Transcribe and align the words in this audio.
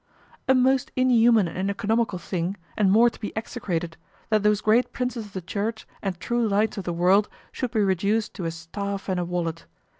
A 0.47 0.55
most 0.55 0.91
inhuman 0.95 1.47
and 1.47 1.69
economical 1.69 2.17
thing, 2.17 2.57
and 2.75 2.91
more 2.91 3.07
to 3.11 3.19
be 3.19 3.31
execrated, 3.37 3.97
that 4.31 4.41
those 4.41 4.59
great 4.59 4.91
princes 4.93 5.27
of 5.27 5.33
the 5.33 5.43
Church 5.43 5.87
and 6.01 6.19
true 6.19 6.47
lights 6.47 6.79
of 6.79 6.85
the 6.85 6.91
world 6.93 7.29
should 7.51 7.69
be 7.69 7.81
reduced 7.81 8.33
to 8.33 8.45
a 8.45 8.49
staff 8.49 9.07
and 9.07 9.19
a 9.19 9.23
wallet. 9.25 9.67